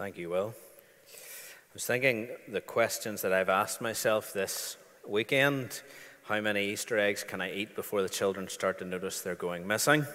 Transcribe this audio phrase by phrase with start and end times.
[0.00, 0.54] Thank you, Will.
[0.56, 5.82] I was thinking the questions that I've asked myself this weekend
[6.22, 9.66] how many Easter eggs can I eat before the children start to notice they're going
[9.66, 10.06] missing?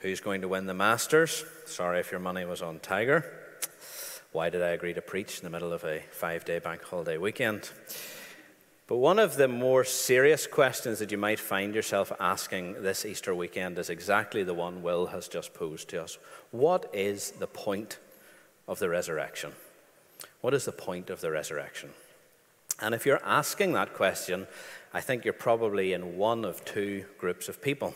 [0.00, 1.42] Who's going to win the Masters?
[1.64, 3.24] Sorry if your money was on Tiger.
[4.30, 7.16] Why did I agree to preach in the middle of a five day bank holiday
[7.16, 7.70] weekend?
[8.88, 13.34] But one of the more serious questions that you might find yourself asking this Easter
[13.34, 16.18] weekend is exactly the one Will has just posed to us.
[16.50, 17.96] What is the point
[18.66, 19.52] of the resurrection?
[20.40, 21.90] What is the point of the resurrection?
[22.80, 24.46] And if you're asking that question,
[24.92, 27.94] I think you're probably in one of two groups of people.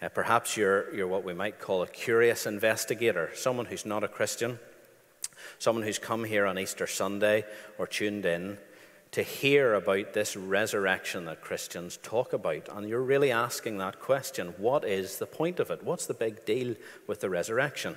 [0.00, 4.08] Uh, perhaps you're, you're what we might call a curious investigator, someone who's not a
[4.08, 4.58] Christian,
[5.58, 7.44] someone who's come here on Easter Sunday
[7.78, 8.58] or tuned in
[9.12, 12.68] to hear about this resurrection that Christians talk about.
[12.70, 15.84] And you're really asking that question what is the point of it?
[15.84, 16.74] What's the big deal
[17.06, 17.96] with the resurrection?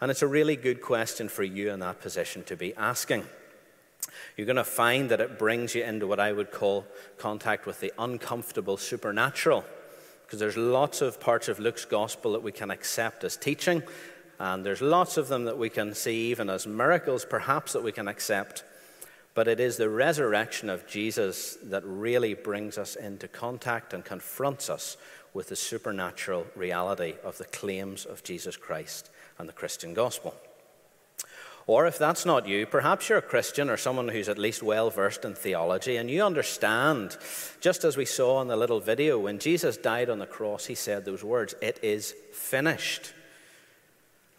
[0.00, 3.24] And it's a really good question for you in that position to be asking.
[4.36, 6.86] You're going to find that it brings you into what I would call
[7.18, 9.62] contact with the uncomfortable supernatural.
[10.24, 13.82] Because there's lots of parts of Luke's gospel that we can accept as teaching,
[14.38, 17.92] and there's lots of them that we can see even as miracles, perhaps, that we
[17.92, 18.64] can accept.
[19.34, 24.70] But it is the resurrection of Jesus that really brings us into contact and confronts
[24.70, 24.96] us
[25.34, 29.10] with the supernatural reality of the claims of Jesus Christ
[29.40, 30.34] and the Christian gospel.
[31.66, 34.90] Or if that's not you, perhaps you're a Christian or someone who's at least well
[34.90, 37.16] versed in theology and you understand,
[37.60, 40.74] just as we saw in the little video, when Jesus died on the cross, he
[40.74, 43.12] said those words, It is finished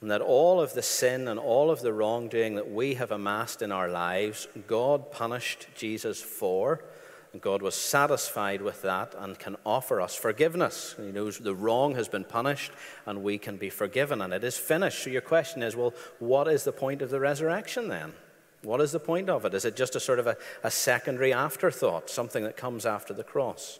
[0.01, 3.61] and that all of the sin and all of the wrongdoing that we have amassed
[3.61, 6.83] in our lives, God punished Jesus for.
[7.33, 10.95] And God was satisfied with that and can offer us forgiveness.
[10.97, 12.71] He knows the wrong has been punished
[13.05, 15.03] and we can be forgiven, and it is finished.
[15.03, 18.13] So, your question is well, what is the point of the resurrection then?
[18.63, 19.53] What is the point of it?
[19.53, 23.23] Is it just a sort of a, a secondary afterthought, something that comes after the
[23.23, 23.79] cross?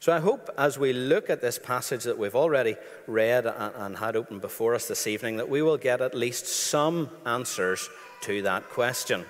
[0.00, 2.76] So I hope as we look at this passage that we've already
[3.06, 7.10] read and had open before us this evening, that we will get at least some
[7.26, 7.88] answers
[8.22, 9.24] to that question.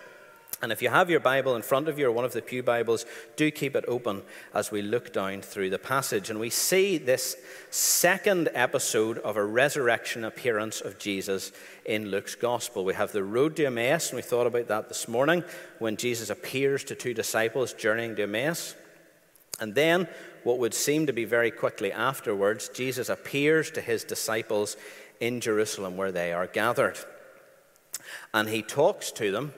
[0.65, 2.63] And if you have your Bible in front of you or one of the Pew
[2.63, 3.05] Bibles,
[3.37, 4.23] do keep it open
[4.55, 6.31] as we look down through the passage.
[6.31, 7.37] And we see this
[7.69, 11.53] second episode of a resurrection appearance of Jesus
[11.85, 12.83] in Luke's Gospel.
[12.83, 15.45] We have the road to Emmaus, and we thought about that this morning
[15.81, 18.75] when Jesus appears to two disciples journeying to Emmaus.
[19.61, 20.09] And then
[20.45, 24.79] what would seem to be very quickly afterwards, Jesus appears to his disciples
[25.21, 26.99] in Jerusalem where they are gathered.
[28.33, 29.53] And he talks to them.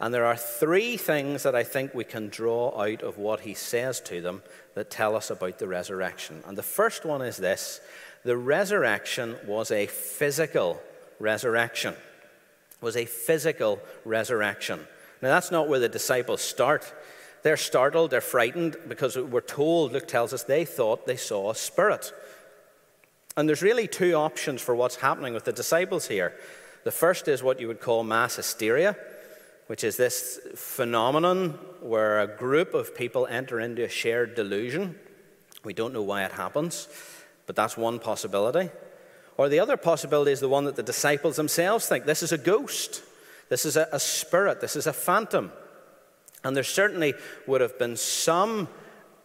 [0.00, 3.54] And there are three things that I think we can draw out of what he
[3.54, 4.42] says to them
[4.74, 6.42] that tell us about the resurrection.
[6.46, 7.80] And the first one is this
[8.24, 10.80] the resurrection was a physical
[11.18, 11.94] resurrection.
[12.80, 14.80] Was a physical resurrection.
[15.22, 16.92] Now, that's not where the disciples start.
[17.42, 21.54] They're startled, they're frightened because we're told, Luke tells us, they thought they saw a
[21.54, 22.12] spirit.
[23.36, 26.34] And there's really two options for what's happening with the disciples here.
[26.84, 28.96] The first is what you would call mass hysteria,
[29.66, 34.98] which is this phenomenon where a group of people enter into a shared delusion.
[35.64, 36.88] We don't know why it happens,
[37.46, 38.70] but that's one possibility.
[39.36, 42.38] Or the other possibility is the one that the disciples themselves think this is a
[42.38, 43.02] ghost,
[43.48, 45.52] this is a, a spirit, this is a phantom.
[46.44, 47.14] And there certainly
[47.46, 48.68] would have been some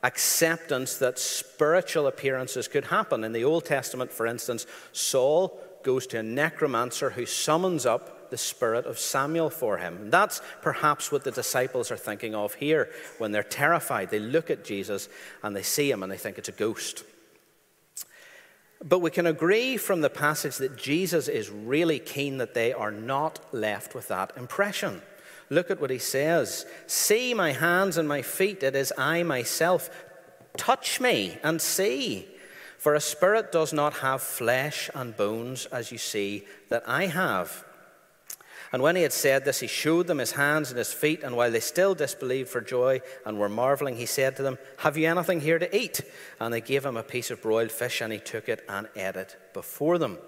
[0.03, 3.24] acceptance that spiritual appearances could happen.
[3.24, 8.38] In the Old Testament, for instance, Saul goes to a necromancer who summons up the
[8.38, 9.97] spirit of Samuel for him.
[9.97, 14.09] And that's perhaps what the disciples are thinking of here when they're terrified.
[14.09, 15.08] They look at Jesus
[15.44, 17.03] and they see him and they think it's a ghost.
[18.84, 22.92] But we can agree from the passage that Jesus is really keen that they are
[22.92, 25.03] not left with that impression.
[25.52, 29.90] Look at what he says See my hands and my feet, it is I myself.
[30.58, 32.28] Touch me and see.
[32.78, 37.63] For a spirit does not have flesh and bones, as you see that I have.
[38.73, 41.23] And when he had said this, he showed them his hands and his feet.
[41.23, 44.97] And while they still disbelieved for joy and were marveling, he said to them, Have
[44.97, 46.01] you anything here to eat?
[46.39, 49.18] And they gave him a piece of broiled fish, and he took it and ate
[49.18, 50.19] it before them.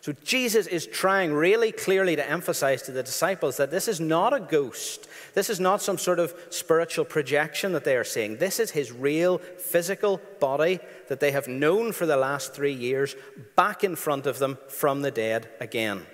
[0.00, 4.32] So Jesus is trying really clearly to emphasize to the disciples that this is not
[4.32, 5.06] a ghost.
[5.34, 8.38] This is not some sort of spiritual projection that they are seeing.
[8.38, 13.14] This is his real physical body that they have known for the last three years
[13.54, 16.04] back in front of them from the dead again.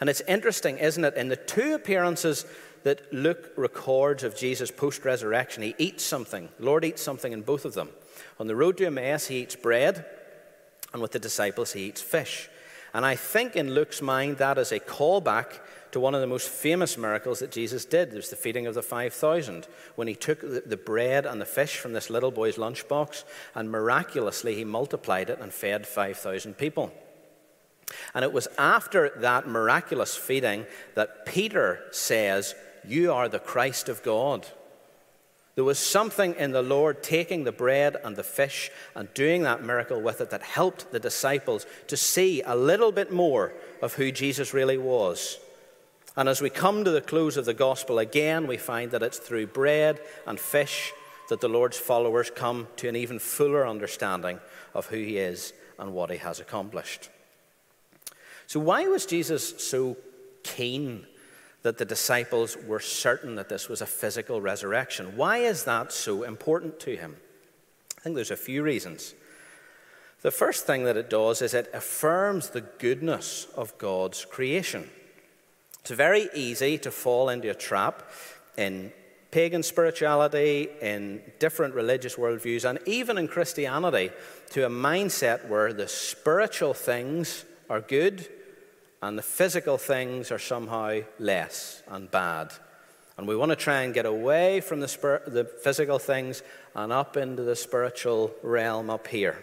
[0.00, 1.14] And it's interesting, isn't it?
[1.14, 2.44] In the two appearances
[2.82, 6.48] that Luke records of Jesus post resurrection, he eats something.
[6.58, 7.90] The Lord eats something in both of them.
[8.38, 10.04] On the road to Emmaus, he eats bread,
[10.92, 12.48] and with the disciples, he eats fish.
[12.94, 15.60] And I think in Luke's mind that is a callback
[15.92, 18.12] to one of the most famous miracles that Jesus did.
[18.12, 21.92] Was the feeding of the 5,000, when he took the bread and the fish from
[21.92, 26.92] this little boy's lunchbox and miraculously he multiplied it and fed 5,000 people.
[28.14, 32.54] And it was after that miraculous feeding that Peter says,
[32.86, 34.46] You are the Christ of God.
[35.54, 39.64] There was something in the Lord taking the bread and the fish and doing that
[39.64, 44.12] miracle with it that helped the disciples to see a little bit more of who
[44.12, 45.38] Jesus really was.
[46.14, 49.18] And as we come to the close of the gospel again, we find that it's
[49.18, 50.92] through bread and fish
[51.30, 54.40] that the Lord's followers come to an even fuller understanding
[54.74, 57.08] of who he is and what he has accomplished.
[58.46, 59.96] So, why was Jesus so
[60.42, 61.06] keen
[61.62, 65.16] that the disciples were certain that this was a physical resurrection?
[65.16, 67.16] Why is that so important to him?
[67.98, 69.14] I think there's a few reasons.
[70.22, 74.88] The first thing that it does is it affirms the goodness of God's creation.
[75.80, 78.10] It's very easy to fall into a trap
[78.56, 78.92] in
[79.30, 84.10] pagan spirituality, in different religious worldviews, and even in Christianity
[84.50, 88.28] to a mindset where the spiritual things are good
[89.02, 92.52] and the physical things are somehow less and bad.
[93.16, 96.42] And we want to try and get away from the, the physical things
[96.74, 99.42] and up into the spiritual realm up here.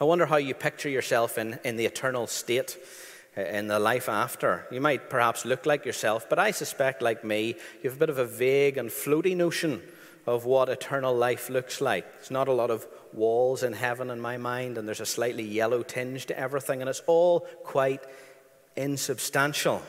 [0.00, 2.78] I wonder how you picture yourself in, in the eternal state
[3.36, 4.66] uh, in the life after.
[4.70, 8.10] You might perhaps look like yourself, but I suspect, like me, you have a bit
[8.10, 9.82] of a vague and floaty notion
[10.28, 12.06] of what eternal life looks like.
[12.20, 15.42] It's not a lot of walls in heaven in my mind, and there's a slightly
[15.42, 18.02] yellow tinge to everything, and it's all quite
[18.76, 19.82] insubstantial.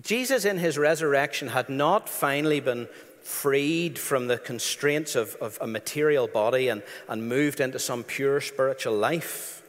[0.00, 2.86] Jesus, in his resurrection, had not finally been
[3.22, 8.40] freed from the constraints of, of a material body and, and moved into some pure
[8.40, 9.62] spiritual life.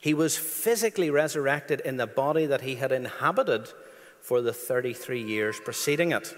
[0.00, 3.68] He was physically resurrected in the body that he had inhabited
[4.20, 6.34] for the 33 years preceding it.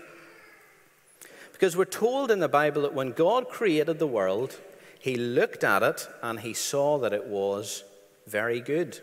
[1.54, 4.60] Because we're told in the Bible that when God created the world,
[4.98, 7.84] he looked at it and he saw that it was
[8.26, 9.00] very good.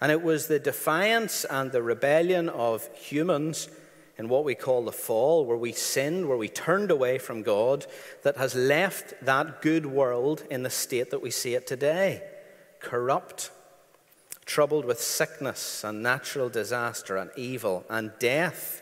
[0.00, 3.68] And it was the defiance and the rebellion of humans
[4.16, 7.86] in what we call the fall, where we sinned, where we turned away from God,
[8.22, 12.22] that has left that good world in the state that we see it today
[12.80, 13.50] corrupt,
[14.44, 18.79] troubled with sickness and natural disaster and evil and death.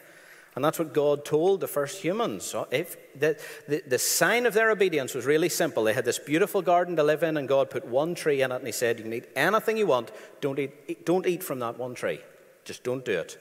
[0.58, 2.42] And that's what God told the first humans.
[2.42, 5.84] So if the, the, the, sign of their obedience was really simple.
[5.84, 8.56] They had this beautiful garden to live in, and God put one tree in it,
[8.56, 10.10] and He said, You can eat anything you want.
[10.40, 12.18] Don't eat, don't eat from that one tree.
[12.64, 13.38] Just don't do it.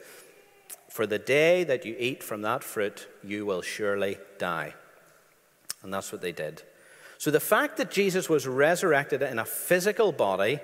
[0.88, 4.74] For the day that you eat from that fruit, you will surely die.
[5.82, 6.62] And that's what they did.
[7.18, 10.60] So the fact that Jesus was resurrected in a physical body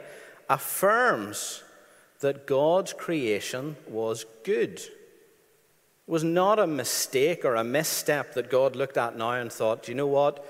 [0.49, 1.65] affirms
[2.21, 4.81] that God's creation was good.
[6.07, 9.95] Was not a mistake or a misstep that God looked at now and thought, you
[9.95, 10.45] know what?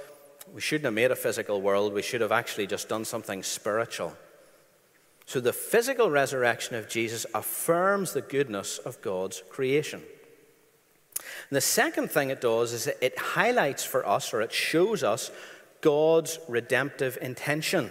[0.53, 1.93] We shouldn't have made a physical world.
[1.93, 4.17] We should have actually just done something spiritual.
[5.27, 10.03] So the physical resurrection of Jesus affirms the goodness of God's creation.
[11.49, 15.31] And the second thing it does is it highlights for us, or it shows us,
[15.81, 17.91] God's redemptive intention.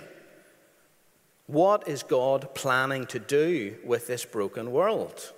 [1.47, 5.31] What is God planning to do with this broken world?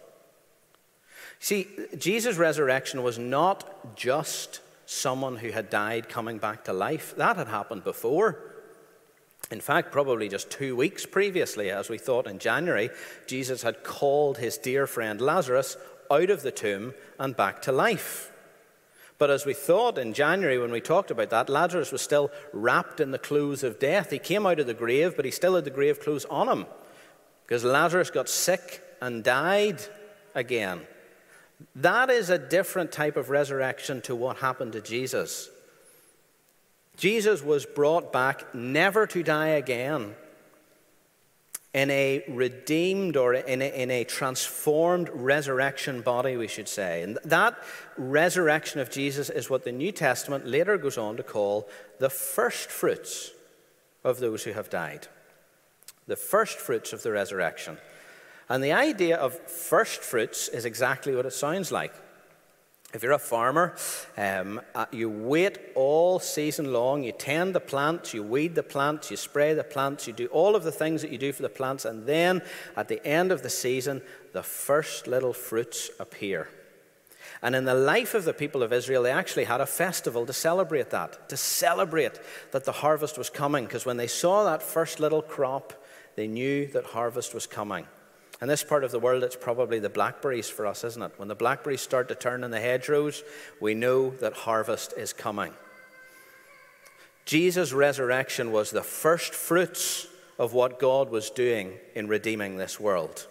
[1.40, 7.16] See, Jesus' resurrection was not just someone who had died coming back to life.
[7.16, 8.40] That had happened before.
[9.52, 12.90] In fact, probably just two weeks previously, as we thought in January,
[13.28, 15.78] Jesus had called his dear friend Lazarus
[16.10, 18.32] out of the tomb and back to life.
[19.18, 23.00] But as we thought in January when we talked about that, Lazarus was still wrapped
[23.00, 24.12] in the clothes of death.
[24.12, 26.66] He came out of the grave, but he still had the grave clothes on him
[27.46, 29.82] because Lazarus got sick and died
[30.34, 30.82] again.
[31.76, 35.50] That is a different type of resurrection to what happened to Jesus.
[36.98, 40.16] Jesus was brought back never to die again
[41.74, 47.04] in a redeemed or in a, in a, transformed resurrection body, we should say.
[47.04, 47.58] And that
[47.98, 51.68] resurrection of Jesus is what the New Testament later goes on to call
[52.00, 53.32] the first fruits
[54.06, 55.10] of those who have died.
[56.08, 57.78] The first fruits of the resurrection.
[58.50, 61.94] And the idea of first fruits is exactly what it sounds like.
[62.94, 63.76] If you're a farmer,
[64.16, 69.12] um, uh, you wait all season long, you tend the plants, you weed the plants,
[69.12, 71.50] you spray the plants, you do all of the things that you do for the
[71.50, 72.42] plants, and then
[72.78, 76.48] at the end of the season, the first little fruits appear.
[77.42, 80.34] And in the life of the people of Israel, they actually had a festival to
[80.34, 82.18] celebrate that, to celebrate
[82.52, 85.74] that the harvest was coming, because when they saw that first little crop,
[86.16, 87.88] they knew that harvest was coming.
[88.42, 91.14] In this part of the world, it's probably the blackberries for us, isn't it?
[91.18, 93.24] When the blackberries start to turn in the hedgerows,
[93.62, 95.54] we know that harvest is coming.
[97.26, 103.28] Jesus' resurrection was the first fruits of what God was doing in redeeming this world.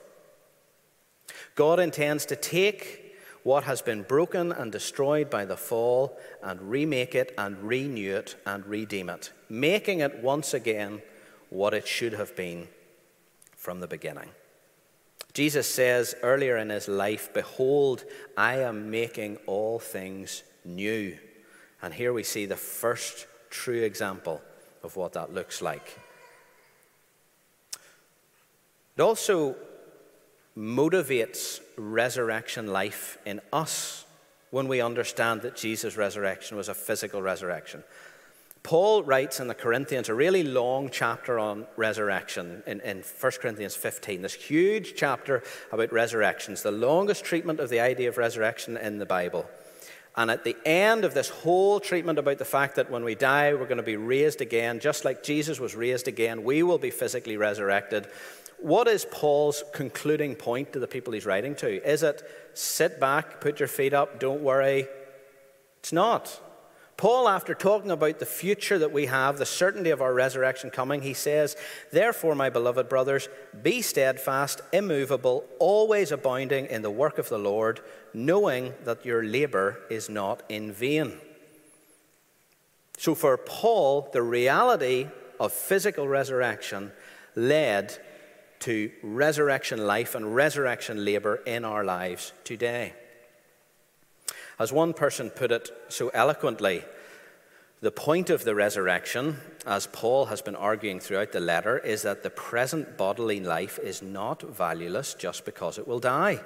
[1.55, 7.15] God intends to take what has been broken and destroyed by the fall and remake
[7.15, 11.03] it and renew it and redeem it, making it once again
[11.51, 12.67] what it should have been
[13.55, 14.31] from the beginning.
[15.35, 18.05] Jesus says earlier in his life, Behold,
[18.37, 21.19] I am making all things new.
[21.83, 24.41] And here we see the first true example
[24.85, 25.99] of what that looks like.
[28.97, 29.57] It also
[30.57, 34.05] motivates resurrection life in us
[34.51, 37.83] when we understand that Jesus' resurrection was a physical resurrection.
[38.65, 43.77] Paul writes in the Corinthians a really long chapter on resurrection in, in 1 Corinthians
[43.77, 48.99] 15, this huge chapter about resurrections, the longest treatment of the idea of resurrection in
[48.99, 49.45] the Bible.
[50.17, 53.53] And at the end of this whole treatment about the fact that when we die,
[53.53, 56.91] we're going to be raised again, just like Jesus was raised again, we will be
[56.91, 58.07] physically resurrected.
[58.61, 61.87] What is Paul's concluding point to the people he's writing to?
[61.87, 62.23] Is it
[62.55, 64.87] sit back, put your feet up, don't worry?
[65.81, 66.41] It's not.
[66.97, 71.03] Paul, after talking about the future that we have, the certainty of our resurrection coming,
[71.03, 71.57] he says,
[71.93, 73.29] Therefore, my beloved brothers,
[73.63, 77.81] be steadfast, immovable, always abounding in the work of the Lord,
[78.13, 81.19] knowing that your labor is not in vain.
[82.97, 85.09] So, for Paul, the reality
[85.41, 86.93] of physical resurrection
[87.35, 87.99] led
[88.61, 92.95] to resurrection life and resurrection labor in our lives today.
[94.59, 96.85] As one person put it so eloquently,
[97.81, 102.23] the point of the resurrection, as Paul has been arguing throughout the letter, is that
[102.23, 106.41] the present bodily life is not valueless just because it will die.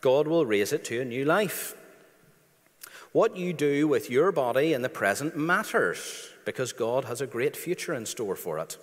[0.00, 1.74] God will raise it to a new life.
[3.12, 7.56] What you do with your body in the present matters because God has a great
[7.56, 8.76] future in store for it.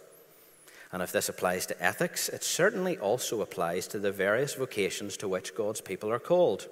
[0.92, 5.28] And if this applies to ethics, it certainly also applies to the various vocations to
[5.28, 6.68] which God's people are called.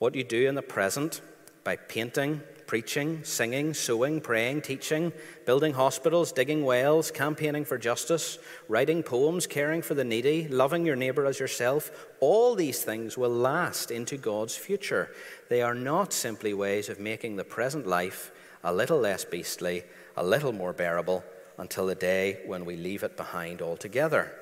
[0.00, 1.20] What you do in the present
[1.62, 5.12] by painting, preaching, singing, sewing, praying, teaching,
[5.44, 10.96] building hospitals, digging wells, campaigning for justice, writing poems, caring for the needy, loving your
[10.96, 15.14] neighbor as yourself, all these things will last into God's future.
[15.50, 18.32] They are not simply ways of making the present life
[18.64, 19.84] a little less beastly,
[20.16, 21.22] a little more bearable,
[21.58, 24.32] until the day when we leave it behind altogether.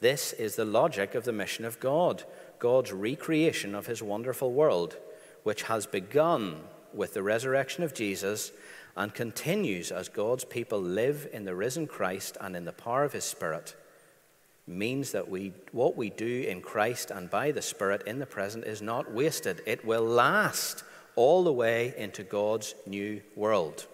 [0.00, 2.24] This is the logic of the mission of God.
[2.60, 4.96] God's recreation of his wonderful world,
[5.42, 6.60] which has begun
[6.94, 8.52] with the resurrection of Jesus
[8.96, 13.12] and continues as God's people live in the risen Christ and in the power of
[13.12, 13.74] his Spirit,
[14.66, 18.64] means that we, what we do in Christ and by the Spirit in the present
[18.64, 19.62] is not wasted.
[19.66, 20.84] It will last
[21.16, 23.86] all the way into God's new world.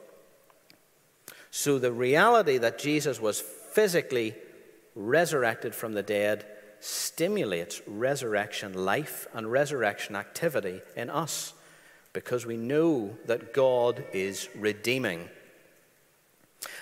[1.50, 4.34] So the reality that Jesus was physically
[4.94, 6.44] resurrected from the dead
[6.80, 11.54] stimulates resurrection life and resurrection activity in us
[12.12, 15.28] because we know that God is redeeming.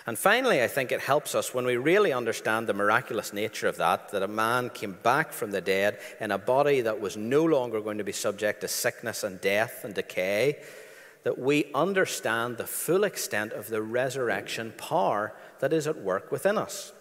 [0.06, 3.78] And finally, I think it helps us when we really understand the miraculous nature of
[3.78, 7.44] that, that a man came back from the dead in a body that was no
[7.44, 10.58] longer going to be subject to sickness and death and decay,
[11.22, 16.58] that we understand the full extent of the resurrection power that is at work within
[16.58, 16.92] us.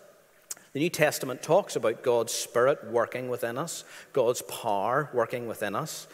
[0.74, 6.08] The New Testament talks about God's Spirit working within us, God's power working within us.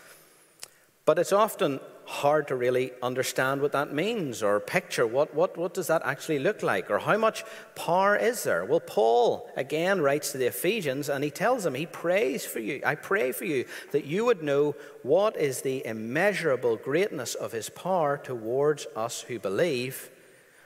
[1.06, 5.74] But it's often hard to really understand what that means or picture what, what, what
[5.74, 8.66] does that actually look like or how much power is there.
[8.66, 12.82] Well, Paul again writes to the Ephesians and he tells them, he prays for you.
[12.86, 17.70] I pray for you that you would know what is the immeasurable greatness of his
[17.70, 20.10] power towards us who believe,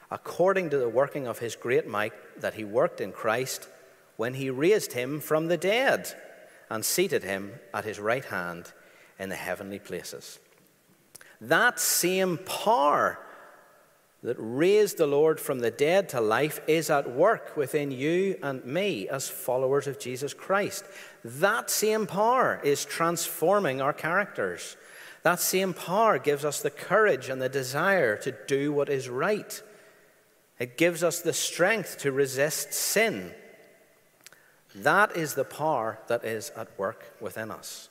[0.09, 3.67] according to the working of his great might that he worked in Christ
[4.17, 6.13] when he raised him from the dead
[6.69, 8.71] and seated him at his right hand
[9.19, 10.39] in the heavenly places.
[11.41, 13.19] That same power
[14.23, 18.63] that raised the Lord from the dead to life is at work within you and
[18.65, 20.85] me as followers of Jesus Christ.
[21.25, 24.77] That same power is transforming our characters.
[25.23, 29.61] That same power gives us the courage and the desire to do what is right.
[30.57, 33.33] It gives us the strength to resist sin
[34.75, 37.89] that is the power that is at work within us.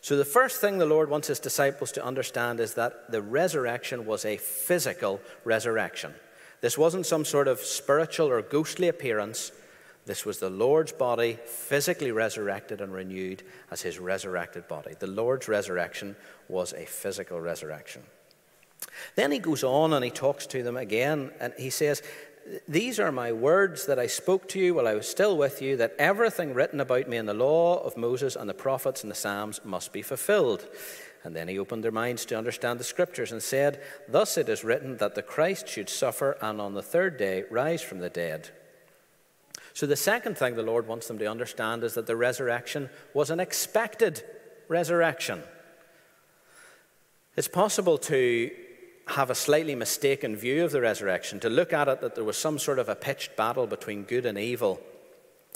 [0.00, 4.04] So, the first thing the Lord wants his disciples to understand is that the resurrection
[4.04, 6.14] was a physical resurrection.
[6.60, 9.52] This wasn't some sort of spiritual or ghostly appearance,
[10.06, 14.94] This was the Lord's body, physically resurrected and renewed as his resurrected body.
[14.98, 16.16] The Lord's resurrection
[16.48, 18.02] was a physical resurrection.
[19.16, 22.02] Then he goes on and he talks to them again, and he says,
[22.68, 25.76] These are my words that I spoke to you while I was still with you,
[25.78, 29.16] that everything written about me in the law of Moses and the prophets and the
[29.16, 30.68] Psalms must be fulfilled.
[31.22, 34.62] And then he opened their minds to understand the scriptures and said, Thus it is
[34.62, 38.50] written that the Christ should suffer and on the third day rise from the dead.
[39.72, 43.30] So, the second thing the Lord wants them to understand is that the resurrection was
[43.30, 44.22] an expected
[44.68, 45.42] resurrection.
[47.36, 48.50] It's possible to
[49.06, 52.36] have a slightly mistaken view of the resurrection, to look at it that there was
[52.36, 54.80] some sort of a pitched battle between good and evil,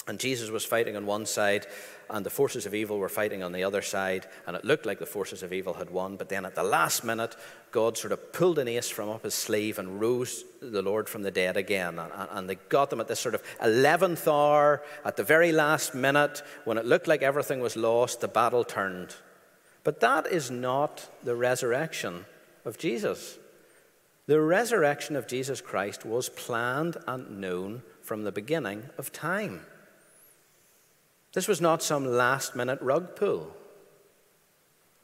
[0.09, 1.67] and Jesus was fighting on one side,
[2.09, 4.99] and the forces of evil were fighting on the other side, and it looked like
[4.99, 6.17] the forces of evil had won.
[6.17, 7.37] But then at the last minute,
[7.71, 11.23] God sort of pulled an ace from up his sleeve and rose the Lord from
[11.23, 11.99] the dead again.
[11.99, 16.43] And, they got them at this sort of 11th hour, at the very last minute,
[16.65, 19.15] when it looked like everything was lost, the battle turned.
[19.85, 22.25] But that is not the resurrection
[22.69, 23.39] of Jesus.
[24.27, 29.63] The resurrection of Jesus Christ was planned and known from the beginning of time.
[31.33, 33.57] This was not some last minute rug pull.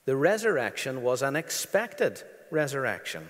[0.05, 3.29] The resurrection was an expected resurrection.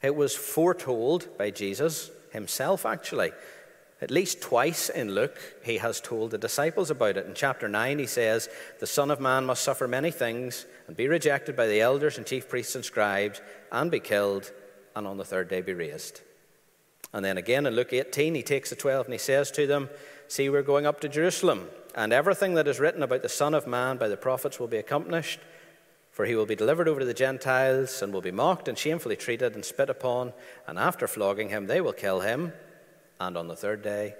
[0.00, 3.32] It was foretold by Jesus himself, actually.
[4.02, 7.24] At least twice in Luke, he has told the disciples about it.
[7.24, 8.48] In chapter 9, he says,
[8.80, 12.26] The Son of Man must suffer many things and be rejected by the elders and
[12.26, 13.40] chief priests and scribes
[13.70, 14.50] and be killed
[14.96, 16.20] and on the third day be raised.
[17.12, 19.88] And then again in Luke 18, he takes the 12 and he says to them,
[20.26, 23.68] See, we're going up to Jerusalem, and everything that is written about the Son of
[23.68, 25.38] Man by the prophets will be accomplished.
[26.10, 29.16] For he will be delivered over to the Gentiles and will be mocked and shamefully
[29.16, 30.32] treated and spit upon,
[30.66, 32.52] and after flogging him, they will kill him
[33.26, 34.14] and on the third day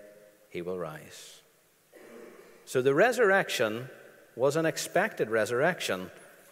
[0.49, 1.41] he will rise.
[2.65, 3.89] So the resurrection
[4.37, 6.11] was an expected resurrection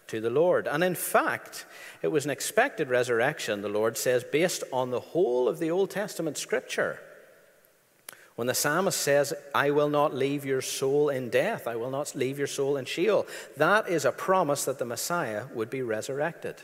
[0.09, 0.67] to the Lord.
[0.67, 1.65] And in fact,
[2.03, 5.91] it was an expected resurrection, the Lord says, based on the whole of the Old
[5.91, 7.01] Testament scripture.
[8.35, 12.15] When the psalmist says, I will not leave your soul in death, I will not
[12.17, 16.57] leave your soul in Sheol, that is a promise that the Messiah would be resurrected.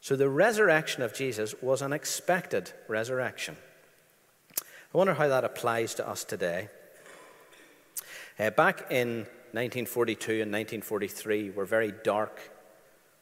[0.00, 3.56] So the resurrection of Jesus was an expected resurrection.
[4.94, 6.68] I wonder how that applies to us today.
[8.38, 12.52] Uh, back in 1942 and 1943 were very dark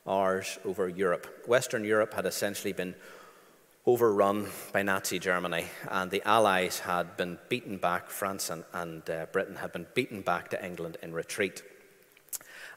[0.06, 1.44] hours over Europe.
[1.48, 2.94] Western Europe had essentially been
[3.86, 9.24] overrun by Nazi Germany, and the Allies had been beaten back, France and, and uh,
[9.32, 11.62] Britain had been beaten back to England in retreat.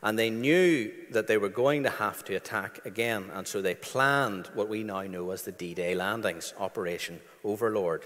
[0.03, 3.75] And they knew that they were going to have to attack again, and so they
[3.75, 8.05] planned what we now know as the D Day landings, Operation Overlord.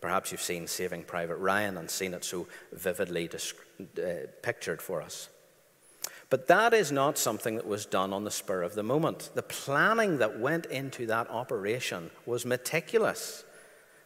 [0.00, 4.08] Perhaps you've seen Saving Private Ryan and seen it so vividly uh,
[4.42, 5.28] pictured for us.
[6.30, 9.30] But that is not something that was done on the spur of the moment.
[9.34, 13.44] The planning that went into that operation was meticulous,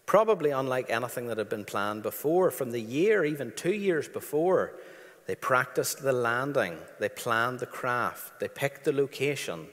[0.07, 2.51] probably unlike anything that had been planned before.
[2.51, 4.75] From the year, even two years before,
[5.27, 9.67] they practiced the landing, they planned the craft, they picked the location,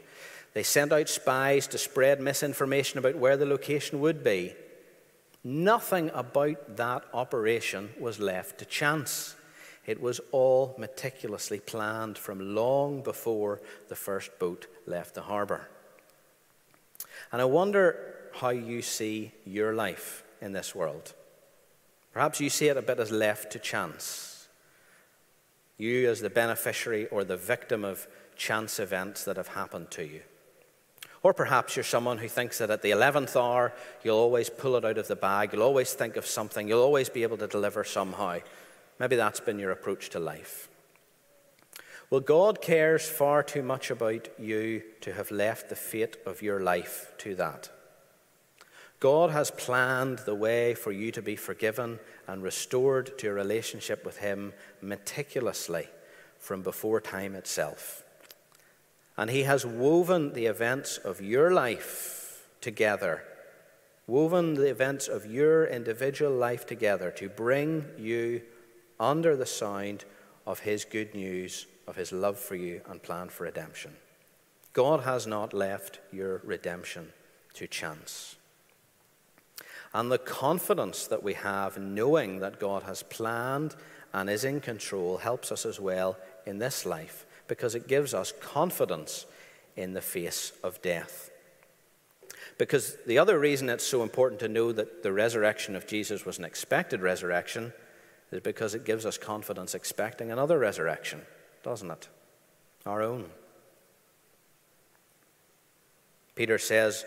[0.54, 4.56] they sent out spies to spread misinformation about where the location would be.
[5.44, 9.36] Nothing about that operation was left to chance.
[9.86, 15.70] It was all meticulously planned from long before the first boat left the harbour.
[17.32, 21.14] And I wonder how you see your life in this world.
[22.14, 24.48] Perhaps you see it a bit as left to chance.
[25.78, 30.22] You, as the beneficiary or the victim of chance events that have happened to you.
[31.22, 34.86] Or perhaps you're someone who thinks that at the 11th hour, you'll always pull it
[34.86, 37.84] out of the bag, you'll always think of something, you'll always be able to deliver
[37.84, 38.40] somehow.
[39.00, 40.70] Maybe that's been your approach to life.
[42.10, 46.60] Well, God cares far too much about you to have left the fate of your
[46.60, 47.70] life to that.
[49.00, 54.06] God has planned the way for you to be forgiven and restored to a relationship
[54.06, 55.88] with Him meticulously
[56.38, 58.04] from before time itself.
[59.20, 63.22] And He has woven the events of your life together,
[64.08, 68.42] woven the events of your individual life together to bring you
[68.98, 70.06] under the sound
[70.48, 73.92] of His good news, of His love for you and plan for redemption.
[74.72, 77.12] God has not left your redemption
[77.56, 78.38] to chance.
[79.94, 83.76] And the confidence that we have knowing that God has planned
[84.14, 88.32] and is in control helps us as well in this life because it gives us
[88.40, 89.26] confidence
[89.76, 91.30] in the face of death.
[92.58, 96.38] Because the other reason it's so important to know that the resurrection of Jesus was
[96.38, 97.74] an expected resurrection
[98.32, 101.22] is because it gives us confidence expecting another resurrection,
[101.64, 102.08] doesn't it?
[102.86, 103.26] Our own.
[106.36, 107.06] Peter says,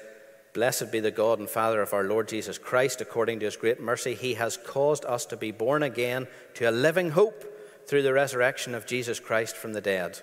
[0.55, 3.81] Blessed be the God and Father of our Lord Jesus Christ, according to his great
[3.81, 4.14] mercy.
[4.14, 7.44] He has caused us to be born again to a living hope
[7.87, 10.20] through the resurrection of Jesus Christ from the dead.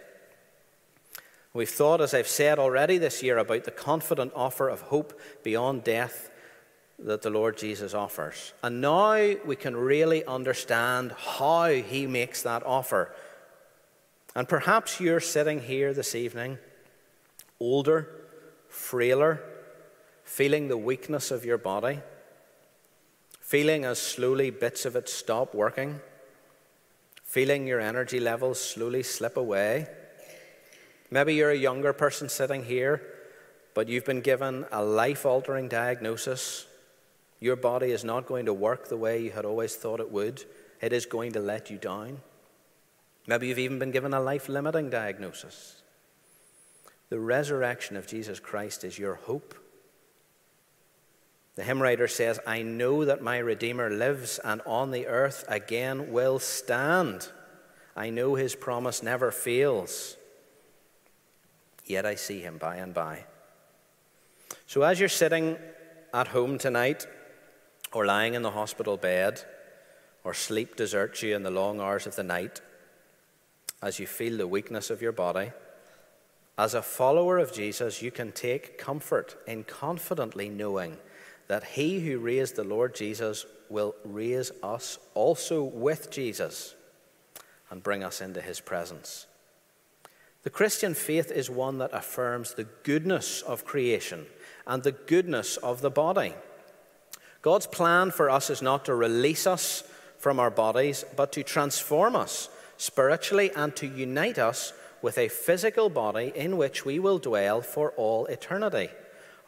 [1.54, 5.84] We've thought, as I've said already this year, about the confident offer of hope beyond
[5.84, 6.30] death
[7.00, 8.54] that the Lord Jesus offers.
[8.62, 13.14] And now we can really understand how he makes that offer.
[14.36, 16.60] And perhaps you're sitting here this evening,
[17.60, 18.10] older,
[18.68, 19.42] frailer,
[20.24, 22.00] feeling the weakness of your body,
[23.40, 26.00] feeling as slowly bits of it stop working,
[27.24, 29.88] feeling your energy levels slowly slip away.
[31.12, 33.02] Maybe you're a younger person sitting here,
[33.74, 36.68] but you've been given a life altering diagnosis.
[37.40, 40.44] Your body is not going to work the way you had always thought it would,
[40.82, 42.20] it is going to let you down.
[43.28, 45.82] Maybe you've even been given a life limiting diagnosis.
[47.10, 49.56] The resurrection of Jesus Christ is your hope.
[51.56, 56.12] The hymn writer says, I know that my Redeemer lives and on the earth again
[56.12, 57.30] will stand.
[57.96, 60.16] I know his promise never fails.
[61.90, 63.26] Yet I see him by and by.
[64.68, 65.58] So, as you're sitting
[66.14, 67.08] at home tonight,
[67.92, 69.44] or lying in the hospital bed,
[70.24, 72.62] or sleep deserts you in the long hours of the night,
[73.82, 75.52] as you feel the weakness of your body,
[76.60, 80.98] as a follower of Jesus, you can take comfort in confidently knowing
[81.48, 86.76] that he who raised the Lord Jesus will raise us also with Jesus
[87.72, 89.26] and bring us into his presence.
[90.44, 94.26] The Christian faith is one that affirms the goodness of creation
[94.66, 96.34] and the goodness of the body.
[97.42, 99.84] God's plan for us is not to release us
[100.18, 105.90] from our bodies, but to transform us spiritually and to unite us with a physical
[105.90, 108.90] body in which we will dwell for all eternity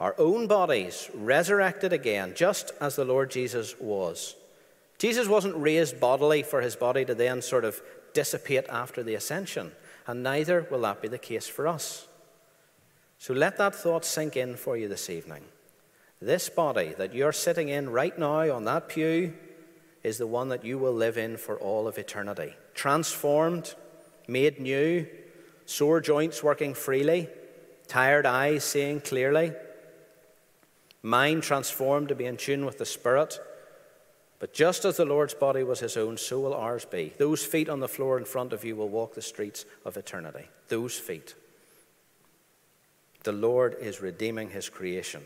[0.02, 4.36] our own bodies resurrected again, just as the Lord Jesus was.
[4.98, 7.80] Jesus wasn't raised bodily for his body to then sort of
[8.14, 9.72] dissipate after the ascension,
[10.08, 12.08] and neither will that be the case for us.
[13.18, 15.44] So let that thought sink in for you this evening.
[16.22, 19.34] This body that you're sitting in right now on that pew
[20.04, 22.54] is the one that you will live in for all of eternity.
[22.74, 23.76] Transformed,
[24.28, 25.08] made new,
[25.66, 27.28] sore joints working freely,
[27.88, 29.52] tired eyes seeing clearly
[31.04, 33.40] mind transformed to be in tune with the Spirit.
[34.42, 37.14] But just as the Lord's body was his own, so will ours be.
[37.20, 40.46] Those feet on the floor in front of you will walk the streets of eternity.
[40.68, 41.36] Those feet.
[43.22, 45.22] The Lord is redeeming his creation,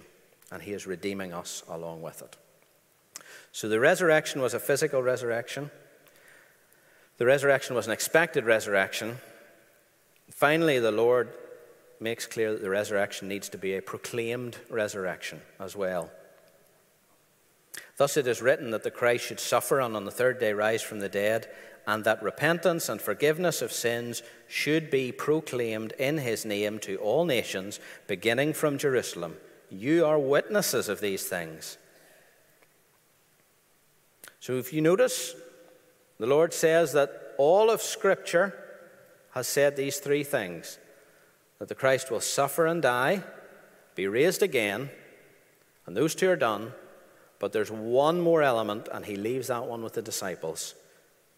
[0.51, 2.35] and he is redeeming us along with it.
[3.53, 5.71] So the resurrection was a physical resurrection.
[7.17, 9.19] The resurrection was an expected resurrection.
[10.29, 11.29] Finally, the Lord
[12.01, 16.11] makes clear that the resurrection needs to be a proclaimed resurrection as well.
[17.97, 20.81] Thus it is written that the Christ should suffer and on the third day rise
[20.81, 21.47] from the dead,
[21.87, 27.25] and that repentance and forgiveness of sins should be proclaimed in his name to all
[27.25, 29.35] nations, beginning from Jerusalem.
[29.69, 31.77] You are witnesses of these things.
[34.39, 35.35] So if you notice,
[36.19, 38.53] the Lord says that all of Scripture
[39.31, 40.79] has said these three things
[41.59, 43.23] that the Christ will suffer and die,
[43.95, 44.89] be raised again,
[45.85, 46.73] and those two are done.
[47.39, 50.75] But there's one more element, and he leaves that one with the disciples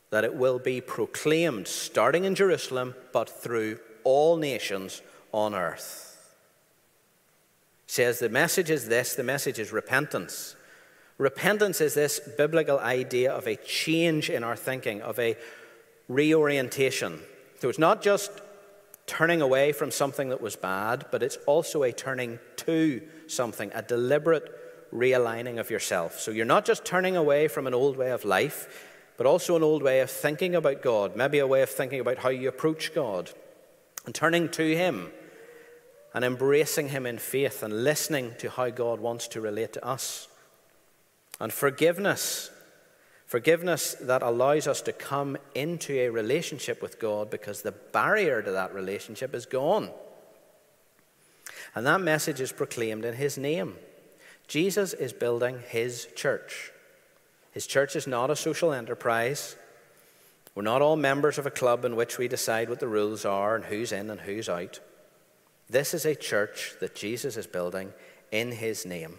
[0.09, 5.01] that it will be proclaimed, starting in Jerusalem, but through all nations
[5.33, 6.03] on earth.
[7.85, 10.55] He says the message is this the message is repentance.
[11.17, 15.35] Repentance is this biblical idea of a change in our thinking, of a
[16.07, 17.19] reorientation.
[17.59, 18.31] So it's not just
[19.07, 23.81] turning away from something that was bad, but it's also a turning to something, a
[23.81, 24.53] deliberate
[24.93, 26.19] realigning of yourself.
[26.19, 28.85] So you're not just turning away from an old way of life,
[29.17, 32.19] but also an old way of thinking about God, maybe a way of thinking about
[32.19, 33.31] how you approach God,
[34.05, 35.11] and turning to Him
[36.13, 40.27] and embracing Him in faith and listening to how God wants to relate to us.
[41.39, 42.51] And forgiveness
[43.27, 48.51] Forgiveness that allows us to come into a relationship with God because the barrier to
[48.51, 49.89] that relationship is gone.
[51.75, 53.75] And that message is proclaimed in His name.
[54.47, 56.71] Jesus is building His church.
[57.51, 59.55] His church is not a social enterprise.
[60.55, 63.55] We're not all members of a club in which we decide what the rules are
[63.55, 64.79] and who's in and who's out.
[65.69, 67.93] This is a church that Jesus is building
[68.31, 69.17] in His name.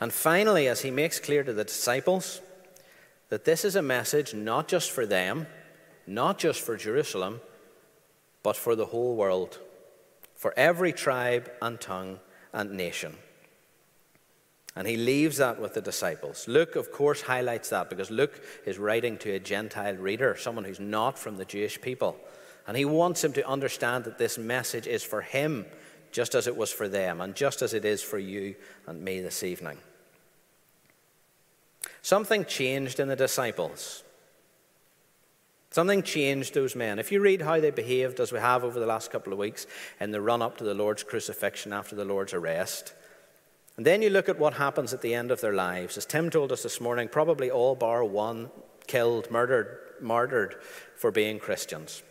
[0.00, 2.40] And finally, as he makes clear to the disciples,
[3.28, 5.46] that this is a message not just for them,
[6.06, 7.40] not just for Jerusalem,
[8.42, 9.60] but for the whole world,
[10.34, 12.18] for every tribe and tongue
[12.54, 13.14] and nation.
[14.76, 16.48] And he leaves that with the disciples.
[16.48, 20.80] Luke, of course, highlights that because Luke is writing to a Gentile reader, someone who's
[20.80, 22.16] not from the Jewish people.
[22.66, 25.66] And he wants him to understand that this message is for him,
[26.12, 28.54] just as it was for them, and just as it is for you
[28.86, 29.78] and me this evening.
[32.02, 34.03] Something changed in the disciples.
[35.74, 37.00] Something changed those men.
[37.00, 39.66] If you read how they behaved, as we have over the last couple of weeks,
[39.98, 42.94] in the run up to the Lord's crucifixion after the Lord's arrest,
[43.76, 45.96] and then you look at what happens at the end of their lives.
[45.96, 48.52] As Tim told us this morning, probably all bar one
[48.86, 50.54] killed, murdered, martyred
[50.94, 52.04] for being Christians.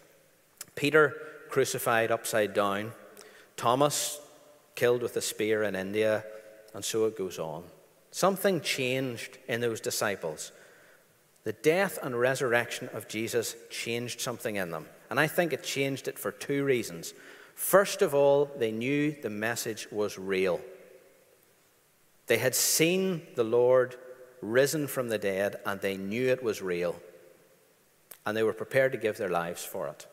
[0.76, 1.16] Peter
[1.48, 2.92] crucified upside down,
[3.56, 4.20] Thomas
[4.76, 6.26] killed with a spear in India,
[6.74, 7.64] and so it goes on.
[8.12, 10.52] Something changed in those disciples.
[11.44, 14.88] The death and resurrection of Jesus changed something in them.
[15.10, 17.14] And I think it changed it for two reasons.
[17.56, 20.62] First of all, they knew the message was real.
[22.28, 23.96] They had seen the Lord
[24.42, 26.96] risen from the dead and they knew it was real.
[28.26, 30.08] And they were prepared to give their lives for it.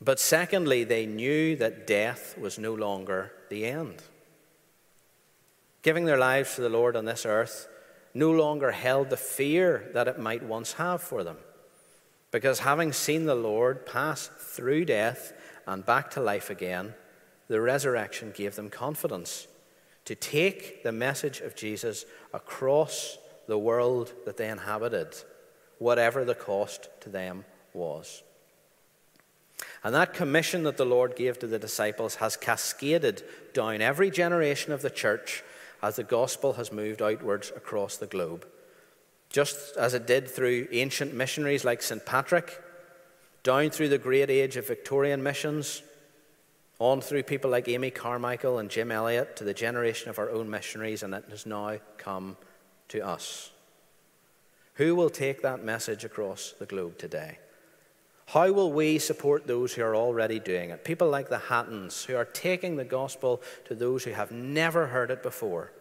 [0.00, 4.02] But secondly, they knew that death was no longer the end.
[5.82, 7.68] Giving their lives to the Lord on this earth
[8.14, 11.36] no longer held the fear that it might once have for them.
[12.30, 15.32] Because having seen the Lord pass through death
[15.66, 16.94] and back to life again,
[17.48, 19.48] the resurrection gave them confidence
[20.04, 25.14] to take the message of Jesus across the world that they inhabited,
[25.78, 27.44] whatever the cost to them
[27.74, 28.22] was.
[29.82, 34.72] And that commission that the Lord gave to the disciples has cascaded down every generation
[34.72, 35.42] of the church
[35.82, 38.46] as the gospel has moved outwards across the globe.
[39.30, 42.04] Just as it did through ancient missionaries like St.
[42.04, 42.60] Patrick,
[43.42, 45.82] down through the great age of Victorian missions,
[46.78, 50.50] on through people like Amy Carmichael and Jim Elliot to the generation of our own
[50.50, 52.36] missionaries, and it has now come
[52.88, 53.50] to us.
[54.74, 57.38] Who will take that message across the globe today?
[58.32, 60.84] How will we support those who are already doing it?
[60.84, 65.10] People like the Hattons, who are taking the gospel to those who have never heard
[65.10, 65.72] it before.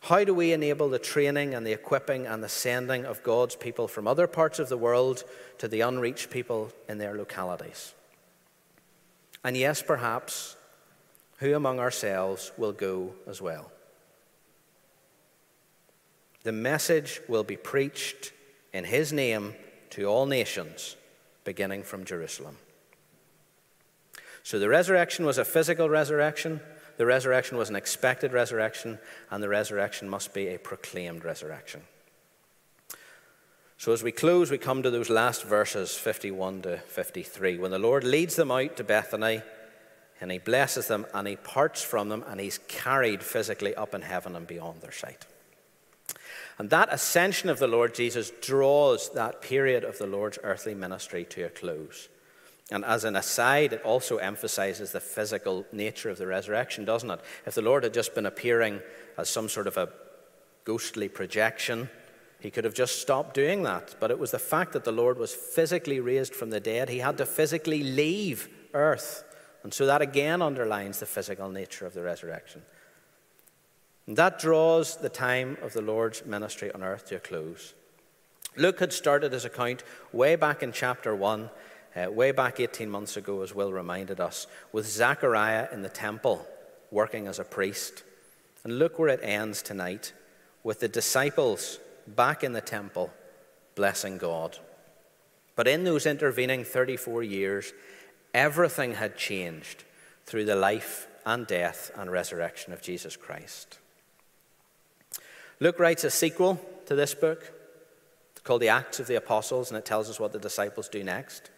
[0.00, 3.86] How do we enable the training and the equipping and the sending of God's people
[3.86, 5.24] from other parts of the world
[5.58, 7.92] to the unreached people in their localities?
[9.44, 10.56] And yes, perhaps,
[11.36, 13.70] who among ourselves will go as well?
[16.44, 18.32] The message will be preached
[18.72, 19.54] in His name
[19.90, 20.96] to all nations,
[21.44, 22.56] beginning from Jerusalem.
[24.42, 26.60] So the resurrection was a physical resurrection,
[26.96, 28.98] the resurrection was an expected resurrection,
[29.30, 31.82] and the resurrection must be a proclaimed resurrection.
[33.78, 37.80] So, as we close, we come to those last verses, 51 to 53, when the
[37.80, 39.42] Lord leads them out to Bethany
[40.20, 44.02] and he blesses them and he parts from them and he's carried physically up in
[44.02, 45.26] heaven and beyond their sight.
[46.58, 51.24] And that ascension of the Lord Jesus draws that period of the Lord's earthly ministry
[51.30, 52.08] to a close.
[52.70, 57.20] And as an aside, it also emphasizes the physical nature of the resurrection, doesn't it?
[57.46, 58.80] If the Lord had just been appearing
[59.18, 59.90] as some sort of a
[60.64, 61.90] ghostly projection,
[62.40, 63.96] he could have just stopped doing that.
[64.00, 66.88] But it was the fact that the Lord was physically raised from the dead.
[66.88, 69.24] He had to physically leave earth.
[69.62, 72.62] And so that again underlines the physical nature of the resurrection.
[74.06, 77.74] And that draws the time of the Lord's ministry on earth to a close.
[78.56, 81.50] Luke had started his account way back in chapter 1,
[81.94, 86.46] uh, way back 18 months ago, as Will reminded us, with Zechariah in the temple
[86.90, 88.02] working as a priest.
[88.64, 90.12] And look where it ends tonight
[90.62, 93.12] with the disciples back in the temple,
[93.74, 94.58] blessing God.
[95.56, 97.72] But in those intervening 34 years,
[98.34, 99.84] everything had changed
[100.26, 103.78] through the life and death and resurrection of Jesus Christ.
[105.62, 107.52] Luke writes a sequel to this book
[108.42, 111.52] called The Acts of the Apostles, and it tells us what the disciples do next.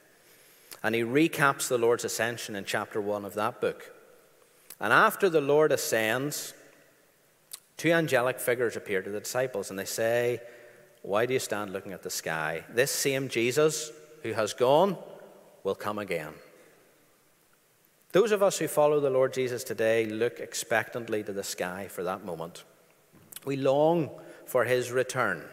[0.82, 3.90] And he recaps the Lord's ascension in chapter 1 of that book.
[4.78, 6.52] And after the Lord ascends,
[7.78, 10.42] Two angelic figures appear to the disciples and they say,
[11.00, 12.64] Why do you stand looking at the sky?
[12.68, 13.90] This same Jesus
[14.22, 14.98] who has gone
[15.62, 16.34] will come again.
[18.12, 22.02] Those of us who follow the Lord Jesus today look expectantly to the sky for
[22.04, 22.64] that moment.
[23.44, 24.11] We long
[24.46, 25.44] for his return,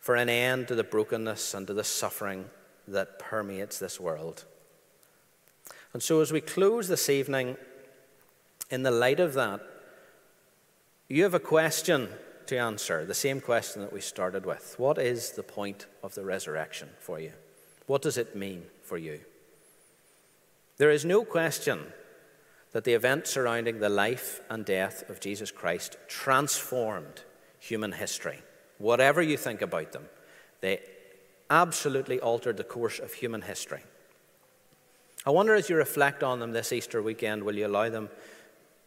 [0.00, 2.46] for an end to the brokenness and to the suffering
[2.86, 4.44] that permeates this world.
[5.92, 7.56] And so, as we close this evening,
[8.70, 9.60] in the light of that,
[11.08, 12.08] you have a question
[12.46, 16.24] to answer the same question that we started with What is the point of the
[16.24, 17.32] resurrection for you?
[17.86, 19.20] What does it mean for you?
[20.76, 21.92] There is no question
[22.72, 27.22] that the events surrounding the life and death of Jesus Christ transformed
[27.58, 28.40] human history.
[28.78, 30.04] Whatever you think about them,
[30.60, 30.80] they
[31.50, 33.82] absolutely altered the course of human history.
[35.26, 38.08] I wonder as you reflect on them this Easter weekend, will you allow them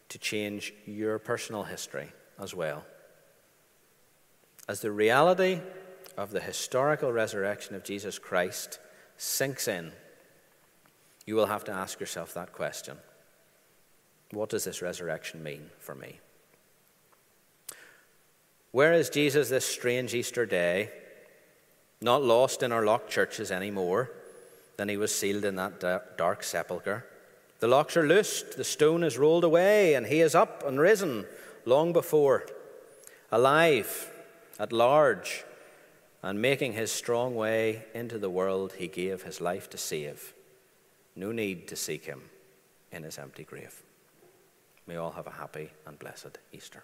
[0.10, 2.86] to change your personal history as well?
[4.68, 5.60] As the reality
[6.18, 8.80] of the historical resurrection of Jesus Christ
[9.18, 9.92] sinks in,
[11.26, 12.98] you will have to ask yourself that question
[14.32, 16.20] What does this resurrection mean for me?
[18.72, 20.90] Where is Jesus this strange Easter day?
[22.00, 24.12] Not lost in our locked churches anymore
[24.78, 27.06] than he was sealed in that dark sepulchre.
[27.60, 31.26] The locks are loosed, the stone is rolled away, and he is up and risen
[31.66, 32.48] long before,
[33.32, 34.12] alive,
[34.58, 35.44] at large,
[36.24, 40.34] and making his strong way into the world he gave his life to save.
[41.16, 42.30] No need to seek him
[42.92, 43.84] in his empty grave.
[44.92, 46.84] May all have a happy and blessed Easter.